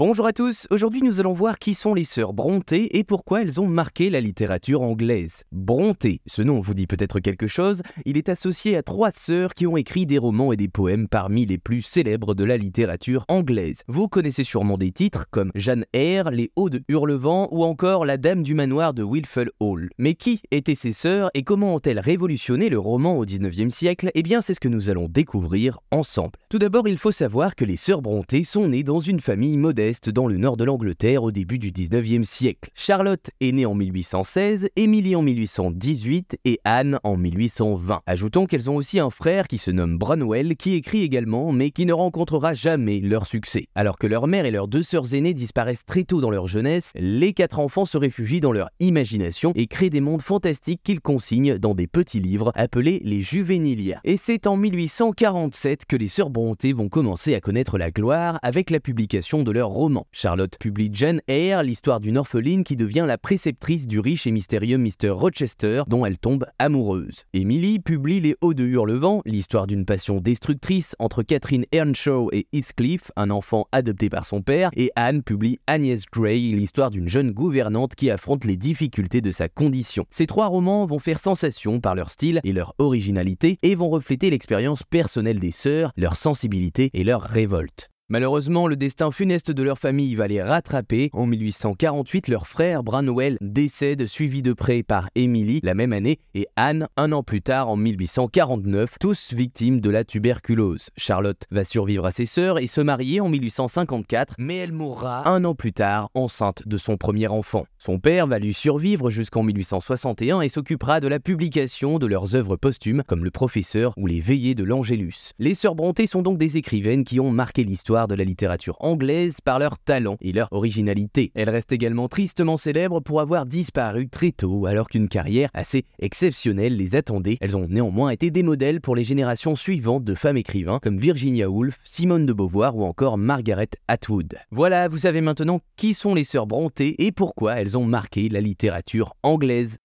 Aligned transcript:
Bonjour 0.00 0.24
à 0.26 0.32
tous, 0.32 0.66
aujourd'hui 0.70 1.02
nous 1.02 1.20
allons 1.20 1.34
voir 1.34 1.58
qui 1.58 1.74
sont 1.74 1.92
les 1.92 2.04
sœurs 2.04 2.32
Brontë 2.32 2.88
et 2.96 3.04
pourquoi 3.04 3.42
elles 3.42 3.60
ont 3.60 3.66
marqué 3.66 4.08
la 4.08 4.22
littérature 4.22 4.80
anglaise. 4.80 5.42
Brontë, 5.52 6.22
ce 6.26 6.40
nom 6.40 6.58
vous 6.58 6.72
dit 6.72 6.86
peut-être 6.86 7.20
quelque 7.20 7.46
chose, 7.46 7.82
il 8.06 8.16
est 8.16 8.30
associé 8.30 8.78
à 8.78 8.82
trois 8.82 9.10
sœurs 9.10 9.52
qui 9.52 9.66
ont 9.66 9.76
écrit 9.76 10.06
des 10.06 10.16
romans 10.16 10.54
et 10.54 10.56
des 10.56 10.70
poèmes 10.70 11.06
parmi 11.06 11.44
les 11.44 11.58
plus 11.58 11.82
célèbres 11.82 12.34
de 12.34 12.44
la 12.44 12.56
littérature 12.56 13.26
anglaise. 13.28 13.82
Vous 13.88 14.08
connaissez 14.08 14.42
sûrement 14.42 14.78
des 14.78 14.90
titres 14.90 15.26
comme 15.30 15.52
Jeanne 15.54 15.84
Eyre, 15.92 16.30
Les 16.30 16.50
Hauts 16.56 16.70
de 16.70 16.80
Hurlevent 16.88 17.48
ou 17.50 17.62
encore 17.62 18.06
La 18.06 18.16
Dame 18.16 18.42
du 18.42 18.54
Manoir 18.54 18.94
de 18.94 19.04
Wilfell 19.04 19.50
Hall. 19.60 19.90
Mais 19.98 20.14
qui 20.14 20.40
étaient 20.50 20.74
ces 20.74 20.94
sœurs 20.94 21.28
et 21.34 21.42
comment 21.42 21.74
ont-elles 21.74 22.00
révolutionné 22.00 22.70
le 22.70 22.78
roman 22.78 23.18
au 23.18 23.26
19e 23.26 23.68
siècle? 23.68 24.10
Eh 24.14 24.22
bien 24.22 24.40
c'est 24.40 24.54
ce 24.54 24.60
que 24.60 24.68
nous 24.68 24.88
allons 24.88 25.08
découvrir 25.10 25.78
ensemble. 25.90 26.38
Tout 26.48 26.58
d'abord 26.58 26.88
il 26.88 26.96
faut 26.96 27.12
savoir 27.12 27.54
que 27.54 27.66
les 27.66 27.76
sœurs 27.76 28.00
Brontë 28.00 28.44
sont 28.44 28.66
nées 28.68 28.82
dans 28.82 29.00
une 29.00 29.20
famille 29.20 29.58
modeste 29.58 29.89
dans 29.90 30.28
le 30.28 30.36
nord 30.36 30.56
de 30.56 30.64
l'Angleterre 30.64 31.24
au 31.24 31.32
début 31.32 31.58
du 31.58 31.72
19e 31.72 32.22
siècle. 32.22 32.70
Charlotte 32.74 33.30
est 33.40 33.50
née 33.50 33.66
en 33.66 33.74
1816, 33.74 34.68
Émilie 34.76 35.16
en 35.16 35.22
1818 35.22 36.38
et 36.44 36.60
Anne 36.64 37.00
en 37.02 37.16
1820. 37.16 38.02
Ajoutons 38.06 38.46
qu'elles 38.46 38.70
ont 38.70 38.76
aussi 38.76 39.00
un 39.00 39.10
frère 39.10 39.48
qui 39.48 39.58
se 39.58 39.72
nomme 39.72 39.98
Branwell 39.98 40.56
qui 40.56 40.74
écrit 40.74 41.02
également 41.02 41.50
mais 41.50 41.70
qui 41.70 41.86
ne 41.86 41.92
rencontrera 41.92 42.54
jamais 42.54 43.00
leur 43.00 43.26
succès. 43.26 43.66
Alors 43.74 43.98
que 43.98 44.06
leur 44.06 44.28
mère 44.28 44.44
et 44.44 44.52
leurs 44.52 44.68
deux 44.68 44.84
sœurs 44.84 45.12
aînées 45.14 45.34
disparaissent 45.34 45.84
très 45.84 46.04
tôt 46.04 46.20
dans 46.20 46.30
leur 46.30 46.46
jeunesse, 46.46 46.92
les 46.94 47.32
quatre 47.32 47.58
enfants 47.58 47.84
se 47.84 47.98
réfugient 47.98 48.40
dans 48.40 48.52
leur 48.52 48.70
imagination 48.78 49.52
et 49.56 49.66
créent 49.66 49.90
des 49.90 50.00
mondes 50.00 50.22
fantastiques 50.22 50.82
qu'ils 50.84 51.00
consignent 51.00 51.58
dans 51.58 51.74
des 51.74 51.88
petits 51.88 52.20
livres 52.20 52.52
appelés 52.54 53.02
les 53.04 53.22
Juvenilia. 53.22 54.00
Et 54.04 54.16
c'est 54.16 54.46
en 54.46 54.56
1847 54.56 55.84
que 55.86 55.96
les 55.96 56.08
sœurs 56.08 56.30
Brontë 56.30 56.72
vont 56.72 56.88
commencer 56.88 57.34
à 57.34 57.40
connaître 57.40 57.76
la 57.76 57.90
gloire 57.90 58.38
avec 58.42 58.70
la 58.70 58.78
publication 58.78 59.42
de 59.42 59.50
leur 59.50 59.70
Charlotte 60.12 60.58
publie 60.58 60.90
Jane 60.92 61.22
Eyre, 61.26 61.62
l'histoire 61.62 62.00
d'une 62.00 62.18
orpheline 62.18 62.64
qui 62.64 62.76
devient 62.76 63.04
la 63.06 63.16
préceptrice 63.16 63.86
du 63.86 63.98
riche 63.98 64.26
et 64.26 64.30
mystérieux 64.30 64.76
Mr. 64.76 65.08
Rochester 65.08 65.84
dont 65.86 66.04
elle 66.04 66.18
tombe 66.18 66.44
amoureuse. 66.58 67.24
Emily 67.32 67.78
publie 67.78 68.20
Les 68.20 68.36
Hauts 68.42 68.52
de 68.52 68.64
Hurlevent, 68.64 69.22
l'histoire 69.24 69.66
d'une 69.66 69.86
passion 69.86 70.20
destructrice 70.20 70.94
entre 70.98 71.22
Catherine 71.22 71.64
Earnshaw 71.72 72.28
et 72.32 72.46
Heathcliff, 72.52 73.10
un 73.16 73.30
enfant 73.30 73.68
adopté 73.72 74.10
par 74.10 74.26
son 74.26 74.42
père, 74.42 74.70
et 74.76 74.90
Anne 74.96 75.22
publie 75.22 75.60
Agnès 75.66 76.04
Grey, 76.12 76.36
l'histoire 76.36 76.90
d'une 76.90 77.08
jeune 77.08 77.30
gouvernante 77.30 77.94
qui 77.94 78.10
affronte 78.10 78.44
les 78.44 78.58
difficultés 78.58 79.22
de 79.22 79.30
sa 79.30 79.48
condition. 79.48 80.04
Ces 80.10 80.26
trois 80.26 80.48
romans 80.48 80.84
vont 80.84 80.98
faire 80.98 81.20
sensation 81.20 81.80
par 81.80 81.94
leur 81.94 82.10
style 82.10 82.40
et 82.44 82.52
leur 82.52 82.74
originalité 82.76 83.58
et 83.62 83.74
vont 83.74 83.88
refléter 83.88 84.28
l'expérience 84.28 84.82
personnelle 84.82 85.40
des 85.40 85.52
sœurs, 85.52 85.92
leur 85.96 86.16
sensibilité 86.16 86.90
et 86.92 87.04
leur 87.04 87.22
révolte. 87.22 87.88
Malheureusement, 88.12 88.66
le 88.66 88.74
destin 88.74 89.12
funeste 89.12 89.52
de 89.52 89.62
leur 89.62 89.78
famille 89.78 90.16
va 90.16 90.26
les 90.26 90.42
rattraper. 90.42 91.10
En 91.12 91.26
1848, 91.26 92.26
leur 92.26 92.48
frère 92.48 92.82
Branwell 92.82 93.36
décède, 93.40 94.08
suivi 94.08 94.42
de 94.42 94.52
près 94.52 94.82
par 94.82 95.08
Emily 95.14 95.60
la 95.62 95.74
même 95.74 95.92
année 95.92 96.18
et 96.34 96.48
Anne 96.56 96.88
un 96.96 97.12
an 97.12 97.22
plus 97.22 97.40
tard 97.40 97.68
en 97.68 97.76
1849, 97.76 98.96
tous 98.98 99.32
victimes 99.32 99.80
de 99.80 99.90
la 99.90 100.02
tuberculose. 100.02 100.88
Charlotte 100.96 101.44
va 101.52 101.62
survivre 101.62 102.04
à 102.04 102.10
ses 102.10 102.26
sœurs 102.26 102.58
et 102.58 102.66
se 102.66 102.80
marier 102.80 103.20
en 103.20 103.28
1854, 103.28 104.34
mais 104.38 104.56
elle 104.56 104.72
mourra 104.72 105.28
un 105.28 105.44
an 105.44 105.54
plus 105.54 105.72
tard 105.72 106.10
enceinte 106.14 106.66
de 106.66 106.78
son 106.78 106.96
premier 106.96 107.28
enfant. 107.28 107.66
Son 107.78 108.00
père 108.00 108.26
va 108.26 108.40
lui 108.40 108.54
survivre 108.54 109.10
jusqu'en 109.10 109.44
1861 109.44 110.40
et 110.40 110.48
s'occupera 110.48 110.98
de 110.98 111.06
la 111.06 111.20
publication 111.20 112.00
de 112.00 112.08
leurs 112.08 112.34
œuvres 112.34 112.56
posthumes 112.56 113.04
comme 113.06 113.22
Le 113.22 113.30
Professeur 113.30 113.94
ou 113.96 114.08
Les 114.08 114.18
Veillées 114.18 114.56
de 114.56 114.64
l'Angélus. 114.64 115.30
Les 115.38 115.54
sœurs 115.54 115.76
Brontë 115.76 116.08
sont 116.08 116.22
donc 116.22 116.38
des 116.38 116.56
écrivaines 116.56 117.04
qui 117.04 117.20
ont 117.20 117.30
marqué 117.30 117.62
l'histoire 117.62 117.99
de 118.08 118.14
la 118.14 118.24
littérature 118.24 118.76
anglaise 118.80 119.38
par 119.44 119.58
leur 119.58 119.78
talent 119.78 120.16
et 120.20 120.32
leur 120.32 120.48
originalité. 120.52 121.32
Elles 121.34 121.50
restent 121.50 121.72
également 121.72 122.08
tristement 122.08 122.56
célèbres 122.56 123.00
pour 123.00 123.20
avoir 123.20 123.46
disparu 123.46 124.08
très 124.08 124.32
tôt 124.32 124.66
alors 124.66 124.88
qu'une 124.88 125.08
carrière 125.08 125.50
assez 125.54 125.84
exceptionnelle 125.98 126.76
les 126.76 126.96
attendait. 126.96 127.38
Elles 127.40 127.56
ont 127.56 127.68
néanmoins 127.68 128.10
été 128.10 128.30
des 128.30 128.42
modèles 128.42 128.80
pour 128.80 128.96
les 128.96 129.04
générations 129.04 129.56
suivantes 129.56 130.04
de 130.04 130.14
femmes 130.14 130.36
écrivains 130.36 130.78
comme 130.80 130.98
Virginia 130.98 131.50
Woolf, 131.50 131.78
Simone 131.84 132.26
de 132.26 132.32
Beauvoir 132.32 132.76
ou 132.76 132.84
encore 132.84 133.18
Margaret 133.18 133.70
Atwood. 133.88 134.36
Voilà, 134.50 134.88
vous 134.88 134.98
savez 134.98 135.20
maintenant 135.20 135.60
qui 135.76 135.94
sont 135.94 136.14
les 136.14 136.24
sœurs 136.24 136.46
Brontë 136.46 136.94
et 136.98 137.12
pourquoi 137.12 137.54
elles 137.54 137.76
ont 137.76 137.84
marqué 137.84 138.28
la 138.28 138.40
littérature 138.40 139.14
anglaise. 139.22 139.76